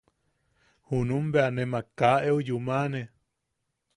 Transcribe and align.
Junum 0.89 1.25
bea 1.33 1.49
nemak 1.55 1.87
kaa 1.99 2.17
eu 2.29 2.39
yumane. 2.47 3.01